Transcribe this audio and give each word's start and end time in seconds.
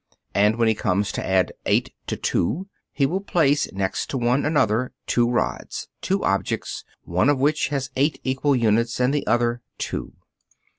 And 0.33 0.55
when 0.55 0.67
he 0.67 0.73
comes 0.73 1.11
to 1.11 1.23
add 1.23 1.51
8 1.67 1.93
to 2.07 2.17
2, 2.17 2.67
he 2.91 3.05
will 3.05 3.21
place 3.21 3.71
next 3.71 4.09
to 4.09 4.17
one 4.17 4.47
another, 4.47 4.93
two 5.05 5.29
rods, 5.29 5.89
two 6.01 6.23
objects, 6.23 6.83
one 7.03 7.29
of 7.29 7.37
which 7.37 7.67
has 7.67 7.91
eight 7.95 8.19
equal 8.23 8.55
lengths 8.55 8.99
and 8.99 9.13
the 9.13 9.27
other 9.27 9.61
two. 9.77 10.13